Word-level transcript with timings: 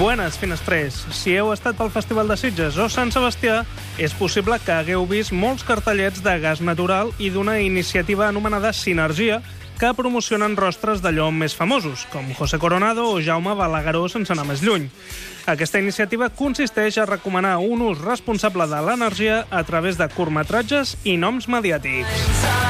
Buenas, 0.00 0.38
finestrers. 0.38 0.94
Si 1.12 1.34
heu 1.36 1.50
estat 1.52 1.76
pel 1.76 1.90
Festival 1.92 2.30
de 2.30 2.36
Sitges 2.40 2.78
o 2.80 2.86
Sant 2.88 3.10
Sebastià, 3.12 3.58
és 4.00 4.14
possible 4.16 4.56
que 4.64 4.72
hagueu 4.72 5.04
vist 5.04 5.34
molts 5.36 5.60
cartellets 5.68 6.22
de 6.24 6.38
gas 6.40 6.62
natural 6.64 7.12
i 7.20 7.28
d'una 7.28 7.58
iniciativa 7.60 8.24
anomenada 8.30 8.72
Sinergia, 8.72 9.42
que 9.76 9.92
promocionen 9.92 10.56
rostres 10.56 11.04
d'allò 11.04 11.28
més 11.28 11.52
famosos, 11.52 12.06
com 12.08 12.32
José 12.32 12.56
Coronado 12.56 13.10
o 13.12 13.20
Jaume 13.20 13.52
Balagueró 13.52 14.06
sense 14.08 14.32
anar 14.32 14.48
més 14.48 14.64
lluny. 14.64 14.88
Aquesta 15.44 15.84
iniciativa 15.84 16.32
consisteix 16.32 16.96
a 16.96 17.04
recomanar 17.04 17.58
un 17.60 17.84
ús 17.84 18.00
responsable 18.00 18.72
de 18.72 18.80
l'energia 18.80 19.44
a 19.50 19.64
través 19.68 20.00
de 20.00 20.08
curtmetratges 20.16 20.96
i 21.04 21.20
noms 21.20 21.44
mediàtics. 21.44 22.69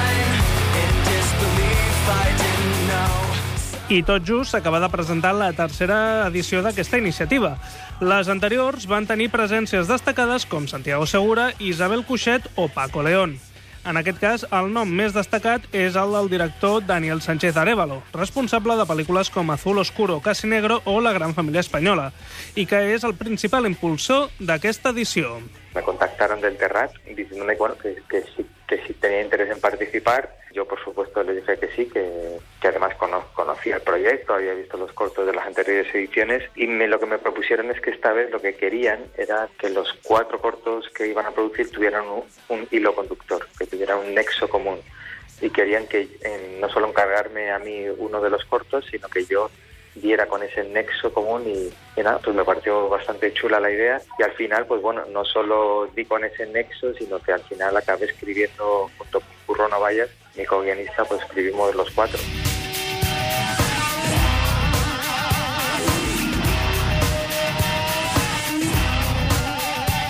I 3.91 4.05
tot 4.07 4.23
just 4.23 4.53
s'acaba 4.55 4.79
de 4.79 4.87
presentar 4.87 5.33
la 5.35 5.49
tercera 5.51 6.29
edició 6.29 6.61
d'aquesta 6.63 7.01
iniciativa. 7.01 7.57
Les 7.99 8.29
anteriors 8.31 8.85
van 8.87 9.09
tenir 9.09 9.33
presències 9.33 9.91
destacades 9.91 10.45
com 10.47 10.69
Santiago 10.71 11.09
Segura, 11.11 11.49
Isabel 11.59 12.05
Cuixet 12.07 12.47
o 12.55 12.69
Paco 12.71 13.03
León. 13.03 13.35
En 13.83 13.99
aquest 13.99 14.21
cas, 14.23 14.45
el 14.55 14.71
nom 14.71 14.87
més 14.95 15.11
destacat 15.11 15.67
és 15.75 15.99
el 15.99 16.15
del 16.15 16.31
director 16.31 16.87
Daniel 16.87 17.19
Sánchez 17.19 17.59
Arevalo, 17.59 17.99
responsable 18.15 18.77
de 18.79 18.87
pel·lícules 18.87 19.33
com 19.35 19.51
Azul 19.51 19.83
Oscuro, 19.83 20.21
Casi 20.23 20.47
Negro 20.47 20.83
o 20.85 21.01
La 21.01 21.11
gran 21.17 21.35
família 21.35 21.67
espanyola, 21.67 22.13
i 22.55 22.69
que 22.71 22.93
és 22.95 23.03
el 23.03 23.17
principal 23.19 23.67
impulsor 23.67 24.31
d'aquesta 24.39 24.95
edició. 24.95 25.41
Me 25.75 25.83
contactaron 25.83 26.41
del 26.41 26.55
Terrat 26.63 26.95
diciéndome 27.09 27.57
bueno, 27.59 27.75
que, 27.83 27.97
que, 28.09 28.23
si, 28.37 28.47
que 28.69 28.85
si 28.87 28.95
tenía 28.95 29.23
interés 29.23 29.51
en 29.51 29.59
participar 29.59 30.29
Yo, 30.53 30.67
por 30.67 30.83
supuesto, 30.83 31.23
le 31.23 31.37
dije 31.37 31.59
que 31.59 31.69
sí, 31.69 31.87
que, 31.87 32.39
que 32.61 32.69
además 32.69 32.97
cono 32.97 33.25
conocía 33.35 33.77
el 33.77 33.83
proyecto, 33.83 34.35
había 34.35 34.55
visto 34.55 34.77
los 34.77 34.93
cortos 34.93 35.25
de 35.25 35.33
las 35.33 35.47
anteriores 35.47 35.95
ediciones 35.95 36.43
y 36.57 36.67
me, 36.67 36.89
lo 36.89 36.99
que 36.99 37.07
me 37.07 37.19
propusieron 37.19 37.71
es 37.71 37.81
que 37.81 37.91
esta 37.91 38.13
vez 38.13 38.31
lo 38.31 38.41
que 38.41 38.57
querían 38.57 39.05
era 39.17 39.49
que 39.59 39.71
los 39.71 39.93
cuatro 40.03 40.41
cortos 40.41 40.89
que 40.91 41.07
iban 41.07 41.27
a 41.27 41.31
producir 41.31 41.71
tuvieran 41.71 42.05
un, 42.09 42.25
un 42.49 42.67
hilo 42.73 42.95
conductor, 42.95 43.47
que 43.59 43.67
tuvieran 43.67 43.99
un 43.99 44.15
nexo 44.15 44.49
común 44.49 44.81
y 45.41 45.51
querían 45.51 45.87
que 45.87 46.09
no 46.61 46.69
solo 46.69 46.89
encargarme 46.89 47.51
a 47.51 47.59
mí 47.59 47.87
uno 47.89 48.21
de 48.21 48.31
los 48.31 48.45
cortos, 48.45 48.85
sino 48.91 49.09
que 49.09 49.25
yo 49.25 49.51
diera 49.95 50.27
con 50.27 50.43
ese 50.43 50.65
nexo 50.65 51.13
común 51.13 51.43
y, 51.47 51.71
y, 51.99 52.03
nada, 52.03 52.19
pues 52.19 52.35
me 52.35 52.45
pareció 52.45 52.89
bastante 52.89 53.33
chula 53.33 53.61
la 53.61 53.71
idea 53.71 54.01
y 54.19 54.23
al 54.23 54.33
final, 54.33 54.67
pues 54.67 54.81
bueno, 54.83 55.05
no 55.07 55.25
solo 55.25 55.89
di 55.95 56.05
con 56.05 56.25
ese 56.25 56.47
nexo, 56.47 56.95
sino 56.95 57.21
que 57.21 57.33
al 57.33 57.43
final 57.43 57.77
acabé 57.77 58.07
escribiendo 58.07 58.91
junto 58.99 59.21
con 59.21 59.29
Curro 59.47 59.69
Novallas 59.69 60.11
mi 60.41 60.47
co-guionista, 60.47 61.05
pues 61.05 61.21
escribimos 61.23 61.75
los 61.75 61.91
cuatro. 61.91 62.19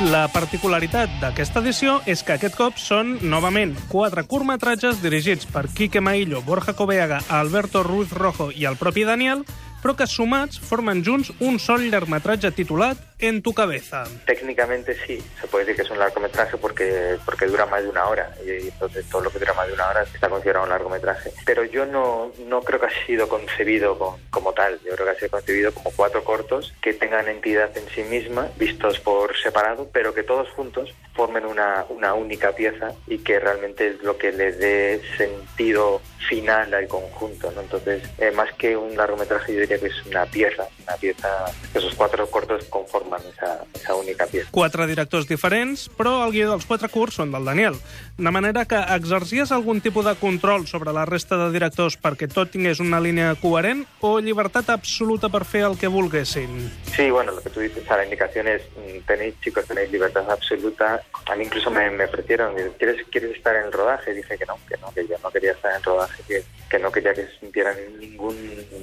La 0.01 0.29
particularitat 0.33 1.11
d'aquesta 1.21 1.61
edició 1.61 1.99
és 2.09 2.23
que 2.25 2.39
aquest 2.39 2.55
cop 2.57 2.79
són, 2.81 3.19
novament, 3.21 3.75
quatre 3.91 4.23
curtmetratges 4.25 5.03
dirigits 5.03 5.45
per 5.51 5.67
Quique 5.69 6.01
Maillo, 6.01 6.41
Borja 6.47 6.73
Coveaga, 6.79 7.21
Alberto 7.29 7.83
Ruiz 7.85 8.15
Rojo 8.17 8.49
i 8.55 8.65
el 8.71 8.79
propi 8.81 9.05
Daniel, 9.05 9.45
però 9.83 9.97
que 9.99 10.09
sumats 10.09 10.57
formen 10.57 11.05
junts 11.05 11.35
un 11.41 11.59
sol 11.61 11.85
llargmetratge 11.91 12.55
titulat 12.57 13.10
En 13.21 13.43
tu 13.43 13.53
cabeza. 13.53 14.05
Técnicamente 14.25 14.97
sí, 15.07 15.23
se 15.41 15.47
puede 15.47 15.65
decir 15.65 15.77
que 15.77 15.83
es 15.83 15.91
un 15.91 15.99
largometraje 15.99 16.57
porque, 16.57 17.17
porque 17.25 17.47
dura 17.47 17.67
más 17.67 17.83
de 17.83 17.89
una 17.89 18.07
hora 18.07 18.35
y 18.45 18.69
entonces 18.69 19.07
todo 19.11 19.23
lo 19.23 19.31
que 19.31 19.39
dura 19.39 19.53
más 19.55 19.67
de 19.67 19.75
una 19.75 19.89
hora 19.89 20.03
está 20.03 20.29
considerado 20.29 20.65
un 20.65 20.71
largometraje. 20.71 21.31
Pero 21.45 21.65
yo 21.65 21.85
no, 21.85 22.33
no 22.47 22.63
creo 22.63 22.81
que 22.81 22.87
ha 22.87 23.07
sido 23.07 23.29
concebido 23.29 23.99
con, 23.99 24.17
como 24.31 24.53
tal, 24.53 24.81
yo 24.85 24.95
creo 24.95 25.07
que 25.07 25.13
ha 25.13 25.17
sido 25.17 25.31
concebido 25.31 25.73
como 25.75 25.91
cuatro 25.95 26.25
cortos 26.25 26.73
que 26.81 26.95
tengan 26.95 27.29
entidad 27.29 27.77
en 27.77 27.89
sí 27.95 28.03
misma, 28.05 28.49
vistos 28.57 28.99
por 29.01 29.37
separado, 29.37 29.89
pero 29.93 30.15
que 30.15 30.23
todos 30.23 30.49
juntos 30.51 30.95
formen 31.15 31.45
una, 31.45 31.85
una 31.91 32.15
única 32.15 32.53
pieza 32.53 32.93
y 33.07 33.19
que 33.19 33.39
realmente 33.39 33.89
es 33.89 34.03
lo 34.03 34.17
que 34.17 34.33
le 34.33 34.53
dé 34.53 35.03
sentido 35.19 36.01
final 36.29 36.73
al 36.73 36.89
conjunto. 36.89 37.51
¿no? 37.51 37.61
Entonces, 37.61 38.03
eh, 38.19 38.31
más 38.31 38.53
que 38.55 38.77
un 38.77 38.97
largometraje, 38.97 39.53
yo 39.53 39.61
diría 39.61 39.79
que 39.79 39.87
és 39.87 40.07
una 40.07 40.25
pieza, 40.27 40.69
una 40.87 40.97
pieza, 40.97 41.29
esos 41.75 41.95
quatre 41.95 42.25
cortos 42.31 42.65
conformen 43.11 43.33
esa, 43.33 43.65
esa 43.75 43.95
única. 43.95 44.27
Quatre 44.51 44.87
directors 44.87 45.27
diferents, 45.29 45.89
però 45.97 46.25
el 46.27 46.33
guió 46.33 46.51
dels 46.51 46.67
quatre 46.67 46.89
curts 46.91 47.19
són 47.21 47.33
del 47.35 47.45
Daniel. 47.45 47.77
De 48.17 48.31
manera 48.31 48.65
que 48.69 48.79
exercies 48.97 49.53
algun 49.53 49.81
tipus 49.81 50.07
de 50.07 50.15
control 50.21 50.67
sobre 50.67 50.93
la 50.93 51.05
resta 51.09 51.39
de 51.41 51.51
directors 51.53 51.99
perquè 52.01 52.29
tot 52.31 52.53
tingués 52.53 52.81
una 52.81 53.01
línia 53.01 53.35
coherent 53.41 53.85
o 54.01 54.19
llibertat 54.21 54.71
absoluta 54.71 55.29
per 55.29 55.45
fer 55.45 55.65
el 55.69 55.79
que 55.79 55.89
volguessin? 55.89 56.71
Sí, 56.95 57.11
bueno, 57.11 57.33
lo 57.33 57.43
que 57.43 57.51
tú 57.51 57.61
dices, 57.61 57.87
la 57.89 58.05
indicación 58.05 58.49
es, 58.49 58.63
mm, 58.77 59.07
tenéis, 59.07 59.35
chicos, 59.41 59.67
tenéis 59.67 59.91
libertad 59.91 60.31
absoluta. 60.31 61.01
A 61.31 61.37
mí 61.37 61.45
incluso 61.45 61.71
me, 61.71 62.05
ofrecieron, 62.05 62.57
¿quieres, 62.77 63.07
¿quieres 63.09 63.37
estar 63.37 63.55
en 63.55 63.67
el 63.67 63.73
rodaje? 63.73 64.13
Dije 64.13 64.37
que 64.37 64.45
no, 64.47 64.59
que 64.69 64.77
no, 64.79 64.93
que 64.93 65.07
yo 65.07 65.17
no 65.23 65.31
quería 65.31 65.53
estar 65.53 65.71
en 65.71 65.77
el 65.77 65.85
rodaje, 65.85 66.23
que, 66.27 66.43
que 66.69 66.79
no 66.81 66.91
quería 66.91 67.15
que 67.15 67.29
sintieran 67.39 67.77
ningún 68.01 68.37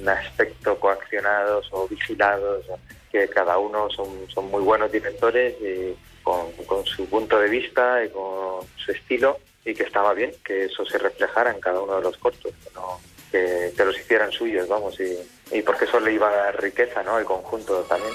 aspecto 0.08 0.80
coaccionados 0.80 1.68
o 1.72 1.86
vigilados, 1.86 2.64
que 3.12 3.28
cada 3.28 3.58
uno 3.58 3.90
son, 3.90 4.26
son 4.30 4.50
muy 4.50 4.62
buenos 4.62 4.90
directores 4.90 5.56
y 5.60 5.94
con, 6.22 6.86
su 6.86 7.06
punto 7.06 7.38
de 7.38 7.50
vista 7.50 8.02
y 8.02 8.08
con 8.08 8.66
su 8.76 8.92
estilo 8.92 9.38
y 9.66 9.74
que 9.74 9.82
estaba 9.82 10.14
bien 10.14 10.32
que 10.42 10.64
eso 10.64 10.86
se 10.86 10.96
reflejara 10.96 11.50
en 11.50 11.60
cada 11.60 11.82
uno 11.82 11.96
de 11.96 12.02
los 12.02 12.16
cortos, 12.16 12.54
que, 12.64 12.70
no, 12.74 12.98
que, 13.30 13.74
que 13.76 13.84
los 13.84 13.98
hicieran 13.98 14.32
suyos, 14.32 14.66
vamos, 14.68 14.98
y, 15.00 15.18
y 15.52 15.60
porque 15.60 15.84
eso 15.84 16.00
le 16.00 16.14
iba 16.14 16.30
a 16.30 16.36
dar 16.36 16.62
riqueza, 16.62 17.02
¿no?, 17.02 17.16
al 17.16 17.26
conjunto 17.26 17.82
también. 17.82 18.14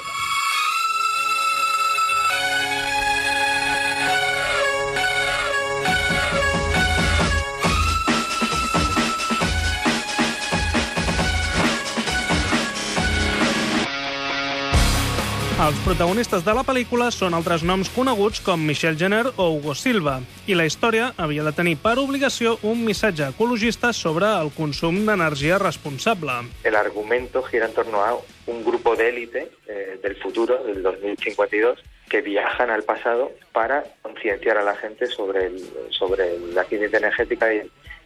Els 15.54 15.78
protagonistes 15.86 16.42
de 16.42 16.54
la 16.58 16.64
pel·lícula 16.66 17.12
són 17.14 17.36
altres 17.38 17.62
noms 17.62 17.92
coneguts 17.94 18.40
com 18.42 18.64
Michelle 18.66 18.98
Jenner 18.98 19.28
o 19.38 19.52
Hugo 19.54 19.76
Silva, 19.78 20.16
i 20.50 20.56
la 20.58 20.66
història 20.66 21.12
havia 21.22 21.44
de 21.46 21.52
tenir 21.54 21.76
per 21.84 21.94
obligació 22.02 22.56
un 22.66 22.82
missatge 22.82 23.28
ecologista 23.30 23.92
sobre 23.94 24.32
el 24.40 24.50
consum 24.56 25.04
d'energia 25.06 25.60
responsable. 25.62 26.40
El 26.66 26.76
argumento 26.76 27.44
gira 27.44 27.70
en 27.70 27.78
torno 27.78 28.02
a 28.02 28.16
un 28.48 28.64
grupo 28.66 28.96
de 28.96 29.10
élite 29.10 29.52
eh, 29.68 30.00
del 30.02 30.16
futuro, 30.16 30.58
del 30.64 30.82
2052, 30.82 31.78
que 32.10 32.22
viajan 32.22 32.72
al 32.72 32.82
pasado 32.82 33.32
para 33.52 33.84
concienciar 34.02 34.58
a 34.58 34.64
la 34.64 34.76
gente 34.76 35.06
sobre, 35.06 35.46
el, 35.46 35.62
sobre 35.92 36.36
la 36.52 36.64
eficiencia 36.64 36.98
energética 36.98 37.54
y, 37.54 37.62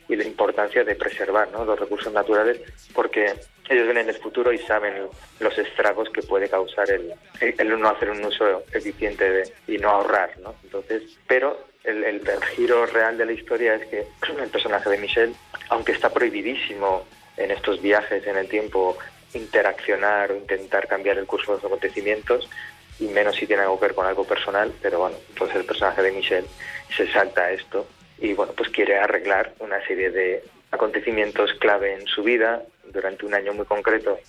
y 0.09 0.15
la 0.15 0.23
importancia 0.23 0.83
de 0.83 0.95
preservar 0.95 1.49
los 1.51 1.79
recursos 1.79 2.11
naturales, 2.13 2.61
porque 2.93 3.33
ellos 3.69 3.87
ven 3.87 3.97
en 3.97 4.09
el 4.09 4.15
futuro 4.15 4.53
y 4.53 4.57
saben 4.59 5.07
los 5.39 5.57
estragos 5.57 6.09
que 6.09 6.21
puede 6.21 6.49
causar 6.49 6.89
el, 6.89 7.13
el 7.41 7.79
no 7.79 7.89
hacer 7.89 8.09
un 8.09 8.23
uso 8.23 8.63
eficiente 8.71 9.29
de, 9.29 9.53
y 9.67 9.77
no 9.77 9.89
ahorrar, 9.89 10.37
¿no? 10.39 10.55
Entonces, 10.63 11.03
pero 11.27 11.67
el, 11.83 12.21
giro 12.55 12.85
real 12.85 13.17
de 13.17 13.25
la 13.25 13.31
historia 13.33 13.75
es 13.75 13.87
que 13.87 14.05
el 14.41 14.49
personaje 14.49 14.89
de 14.89 14.97
Michelle, 14.97 15.33
aunque 15.69 15.91
está 15.91 16.09
prohibidísimo 16.09 17.05
en 17.35 17.51
estos 17.51 17.81
viajes 17.81 18.25
en 18.25 18.37
el 18.37 18.47
tiempo 18.47 18.97
interaccionar 19.33 20.31
o 20.31 20.37
intentar 20.37 20.87
cambiar 20.87 21.17
el 21.17 21.25
curso 21.25 21.51
de 21.51 21.57
los 21.57 21.65
acontecimientos, 21.65 22.49
y 22.99 23.07
menos 23.09 23.35
si 23.35 23.45
tiene 23.45 23.63
algo 23.63 23.79
que 23.79 23.87
ver 23.87 23.95
con 23.95 24.07
algo 24.07 24.23
personal, 24.23 24.73
pero 24.81 24.99
bueno, 24.99 25.17
pues 25.37 25.53
el 25.53 25.65
personaje 25.65 26.01
de 26.01 26.11
Michelle 26.11 26.47
se 26.95 27.11
salta 27.11 27.43
a 27.43 27.51
esto 27.51 27.85
y 28.19 28.33
bueno, 28.33 28.53
pues 28.55 28.69
quiere 28.69 28.97
arreglar 28.97 29.53
una 29.59 29.85
serie 29.85 30.09
de 30.11 30.43
acontecimientos 30.71 31.53
clave 31.55 31.93
en 31.93 32.07
su 32.07 32.23
vida 32.23 32.63
durante 32.91 33.25
un 33.25 33.33
año 33.33 33.53
muy 33.53 33.65
concreto, 33.65 34.19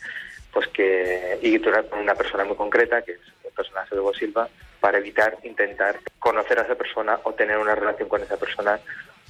pues 0.53 0.69
que 0.69 1.39
y 1.43 1.59
durante 1.59 1.95
una 1.97 2.15
persona 2.15 2.45
muy 2.45 2.57
concreta, 2.57 3.03
que 3.03 3.13
es 3.13 3.21
el 3.45 3.53
personaje 3.53 3.95
de 3.95 4.01
Hugo 4.01 4.15
Silva, 4.15 4.49
para 4.81 4.99
evitar 4.99 5.39
intentar 5.43 5.99
conocer 6.19 6.59
a 6.59 6.63
esa 6.63 6.75
persona 6.75 7.19
o 7.25 7.33
tener 7.33 7.59
una 7.59 7.75
relación 7.75 8.09
con 8.09 8.23
esa 8.23 8.37
persona, 8.37 8.79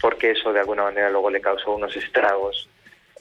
porque 0.01 0.33
eso 0.33 0.53
de 0.53 0.61
alguna 0.61 0.85
manera 0.85 1.11
luego 1.11 1.31
le 1.31 1.41
causó 1.41 1.73
unos 1.73 1.97
estragos 1.97 2.69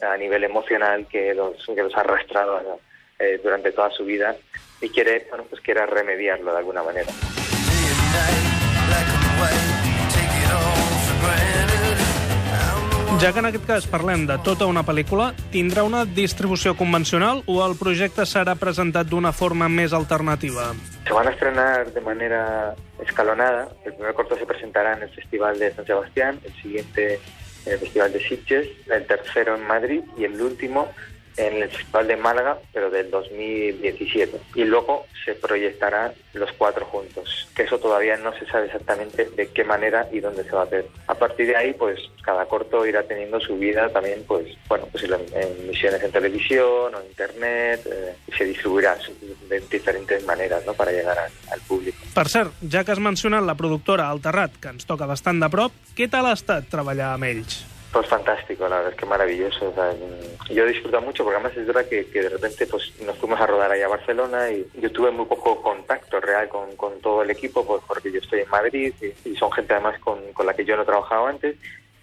a 0.00 0.16
nivel 0.16 0.44
emocional 0.44 1.06
que 1.08 1.34
los, 1.34 1.64
que 1.66 1.82
los 1.82 1.94
ha 1.96 2.00
arrastrado 2.00 2.80
eh, 3.18 3.40
durante 3.42 3.72
toda 3.72 3.90
su 3.90 4.04
vida 4.04 4.36
y 4.80 4.90
quiere, 4.90 5.26
bueno, 5.28 5.44
pues 5.48 5.60
quiere 5.60 5.84
remediarlo 5.86 6.52
de 6.52 6.58
alguna 6.58 6.82
manera. 6.82 7.10
Ja 13.18 13.32
que 13.32 13.40
en 13.42 13.48
aquest 13.48 13.64
cas 13.66 13.86
parlem 13.90 14.28
de 14.28 14.36
tota 14.46 14.68
una 14.70 14.84
pel·lícula, 14.86 15.32
tindrà 15.50 15.82
una 15.82 16.04
distribució 16.06 16.76
convencional 16.78 17.40
o 17.50 17.56
el 17.64 17.72
projecte 17.74 18.22
serà 18.30 18.54
presentat 18.54 19.08
d'una 19.10 19.32
forma 19.34 19.66
més 19.66 19.90
alternativa? 19.96 20.68
Se 21.08 21.16
van 21.16 21.26
estrenar 21.26 21.90
de 21.90 22.00
manera 22.00 22.76
escalonada. 23.02 23.64
El 23.84 23.96
primer 23.96 24.14
corto 24.14 24.38
se 24.38 24.46
presentará 24.46 24.92
en 24.94 25.02
el 25.02 25.10
Festival 25.10 25.58
de 25.58 25.72
San 25.74 25.86
Sebastián, 25.86 26.38
el 26.44 26.54
siguiente 26.62 27.18
en 27.66 27.72
el 27.72 27.80
Festival 27.80 28.12
de 28.12 28.22
Sitges, 28.22 28.68
el 28.86 29.04
tercero 29.10 29.56
en 29.56 29.66
Madrid 29.66 30.02
y 30.16 30.22
el 30.22 30.40
último 30.40 30.86
en 31.38 31.62
el 31.62 31.70
Festival 31.70 32.08
de 32.08 32.16
Málaga, 32.16 32.58
pero 32.72 32.90
del 32.90 33.10
2017. 33.10 34.38
Y 34.54 34.64
luego 34.64 35.06
se 35.24 35.34
proyectarán 35.34 36.12
los 36.34 36.52
cuatro 36.52 36.84
juntos, 36.86 37.48
que 37.54 37.62
eso 37.62 37.78
todavía 37.78 38.16
no 38.16 38.32
se 38.38 38.46
sabe 38.46 38.66
exactamente 38.66 39.28
de 39.30 39.48
qué 39.48 39.64
manera 39.64 40.08
y 40.12 40.20
dónde 40.20 40.44
se 40.44 40.50
va 40.50 40.62
a 40.62 40.64
hacer. 40.64 40.86
A 41.06 41.14
partir 41.14 41.46
de 41.46 41.56
ahí, 41.56 41.72
pues 41.74 42.00
cada 42.22 42.46
corto 42.46 42.86
irá 42.86 43.02
teniendo 43.02 43.40
su 43.40 43.56
vida 43.56 43.88
también, 43.88 44.24
pues 44.26 44.46
bueno, 44.68 44.86
pues 44.90 45.04
en, 45.04 45.14
en 45.14 45.64
emisiones 45.64 46.02
en 46.02 46.12
televisión 46.12 46.94
o 46.94 47.00
en 47.00 47.06
internet, 47.06 47.80
eh, 47.86 48.14
se 48.36 48.44
distribuirá 48.44 48.96
de 49.48 49.60
diferentes 49.60 50.24
maneras 50.24 50.64
¿no? 50.66 50.74
para 50.74 50.92
llegar 50.92 51.18
a, 51.18 51.52
al 51.52 51.60
público. 51.62 51.98
Per 52.14 52.28
cert, 52.28 52.52
ja 52.66 52.84
que 52.84 52.92
has 52.92 53.00
mencionat 53.02 53.44
la 53.46 53.54
productora 53.54 54.10
El 54.12 54.22
Terrat, 54.24 54.56
que 54.60 54.72
ens 54.74 54.86
toca 54.88 55.06
bastant 55.06 55.40
de 55.42 55.50
prop, 55.52 55.74
què 55.96 56.08
tal 56.10 56.26
ha 56.26 56.36
estat 56.36 56.66
treballar 56.72 57.14
amb 57.14 57.28
ells? 57.28 57.62
Pues 57.92 58.06
fantástico, 58.06 58.68
la 58.68 58.76
verdad 58.76 58.92
es 58.92 58.98
que 58.98 59.06
maravilloso. 59.06 59.70
O 59.70 59.74
sea, 59.74 59.94
yo 60.50 60.64
he 60.64 60.72
disfrutado 60.72 61.02
mucho 61.02 61.24
porque 61.24 61.36
además 61.36 61.56
es 61.56 61.66
verdad 61.66 61.86
que, 61.88 62.04
de 62.04 62.28
repente 62.28 62.66
pues 62.66 62.92
nos 63.00 63.16
fuimos 63.16 63.40
a 63.40 63.46
rodar 63.46 63.70
allá 63.70 63.86
a 63.86 63.90
Barcelona 63.90 64.50
y 64.50 64.66
yo 64.78 64.92
tuve 64.92 65.10
muy 65.10 65.24
poco 65.24 65.62
contacto 65.62 66.20
real 66.20 66.48
con, 66.48 66.68
todo 67.00 67.22
el 67.22 67.30
equipo 67.30 67.66
pues, 67.66 67.82
porque 67.86 68.12
yo 68.12 68.18
estoy 68.18 68.40
en 68.40 68.50
Madrid 68.50 68.92
y, 69.24 69.36
son 69.36 69.50
gente 69.52 69.72
además 69.72 69.98
con, 70.00 70.32
con, 70.34 70.46
la 70.46 70.54
que 70.54 70.64
yo 70.64 70.76
no 70.76 70.82
he 70.82 70.86
trabajado 70.86 71.26
antes 71.26 71.56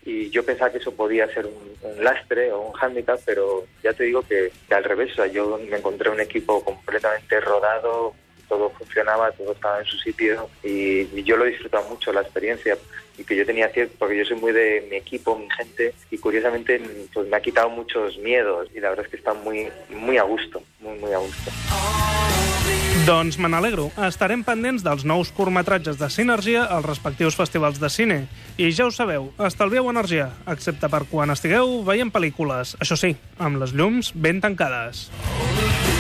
y 0.06 0.30
yo 0.30 0.44
pensaba 0.46 0.72
que 0.72 0.78
eso 0.78 0.96
podía 0.96 1.28
ser 1.34 1.46
un, 1.46 1.76
un 1.82 2.04
lastre 2.04 2.52
o 2.52 2.62
un 2.62 2.74
hándicap, 2.74 3.20
pero 3.26 3.66
ya 3.84 3.94
te 3.94 4.04
digo 4.06 4.22
que, 4.22 4.52
que 4.68 4.76
al 4.76 4.84
revés, 4.84 5.12
o 5.14 5.16
sea, 5.16 5.28
yo 5.28 5.58
me 5.58 5.78
encontré 5.78 6.10
un 6.10 6.20
equipo 6.20 6.64
completamente 6.64 7.40
rodado, 7.42 8.14
todo 8.48 8.70
funcionaba, 8.72 9.32
todo 9.32 9.54
estaba 9.54 9.80
en 9.80 9.86
su 9.86 9.98
sitio 9.98 10.50
y, 10.64 11.02
y, 11.14 11.24
yo 11.24 11.38
lo 11.38 11.46
he 11.46 11.50
disfrutado 11.50 11.88
mucho 11.90 12.14
la 12.14 12.22
experiencia 12.22 12.78
y 13.18 13.24
que 13.24 13.36
yo 13.36 13.46
tenía 13.46 13.70
cierto, 13.70 13.96
porque 13.98 14.18
yo 14.18 14.26
soy 14.26 14.38
muy 14.38 14.52
de 14.52 14.88
mi 14.90 14.98
equipo, 14.98 15.38
mi 15.38 15.50
gente 15.50 15.94
y 16.12 16.18
curiosamente 16.18 16.82
pues 17.14 17.28
me 17.28 17.38
ha 17.38 17.42
quitado 17.42 17.70
muchos 17.70 18.18
miedos 18.18 18.70
y 18.76 18.80
la 18.80 18.90
verdad 18.90 19.06
es 19.06 19.12
que 19.12 19.18
está 19.18 19.34
muy, 19.34 19.70
muy 19.90 20.18
a 20.18 20.24
gusto, 20.24 20.62
muy, 20.80 20.98
muy 21.00 21.14
a 21.14 21.18
gusto. 21.18 21.52
Doncs 23.06 23.38
me 23.38 23.50
n'alegro. 23.52 23.92
Estarem 24.02 24.42
pendents 24.42 24.82
dels 24.82 25.04
nous 25.06 25.30
curtmetratges 25.36 26.00
de 26.00 26.08
Sinergia 26.10 26.64
als 26.66 26.88
respectius 26.88 27.38
festivals 27.38 27.78
de 27.78 27.90
cine. 27.94 28.18
I 28.58 28.72
ja 28.74 28.88
ho 28.88 28.92
sabeu, 28.92 29.30
estalvieu 29.46 29.92
energia, 29.92 30.32
excepte 30.50 30.90
per 30.90 31.04
quan 31.12 31.30
estigueu 31.36 31.84
veient 31.86 32.10
pel·lícules. 32.10 32.74
Això 32.82 32.98
sí, 32.98 33.14
amb 33.38 33.62
les 33.62 33.76
llums 33.78 34.10
ben 34.16 34.42
tancades. 34.42 35.12
Oh, 35.14 35.95